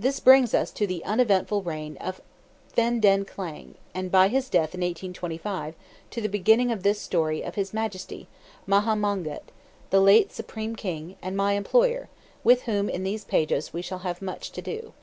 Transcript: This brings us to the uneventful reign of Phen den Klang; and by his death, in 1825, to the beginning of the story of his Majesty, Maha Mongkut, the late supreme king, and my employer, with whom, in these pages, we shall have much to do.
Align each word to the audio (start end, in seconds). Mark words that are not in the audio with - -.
This 0.00 0.18
brings 0.18 0.54
us 0.54 0.70
to 0.70 0.86
the 0.86 1.04
uneventful 1.04 1.60
reign 1.62 1.98
of 1.98 2.22
Phen 2.74 3.02
den 3.02 3.26
Klang; 3.26 3.74
and 3.94 4.10
by 4.10 4.28
his 4.28 4.48
death, 4.48 4.72
in 4.74 4.80
1825, 4.80 5.74
to 6.10 6.20
the 6.22 6.28
beginning 6.30 6.72
of 6.72 6.82
the 6.82 6.94
story 6.94 7.42
of 7.42 7.54
his 7.54 7.74
Majesty, 7.74 8.28
Maha 8.66 8.96
Mongkut, 8.96 9.52
the 9.90 10.00
late 10.00 10.32
supreme 10.32 10.74
king, 10.74 11.16
and 11.20 11.36
my 11.36 11.52
employer, 11.52 12.08
with 12.42 12.62
whom, 12.62 12.88
in 12.88 13.02
these 13.02 13.24
pages, 13.26 13.74
we 13.74 13.82
shall 13.82 13.98
have 13.98 14.22
much 14.22 14.52
to 14.52 14.62
do. 14.62 14.94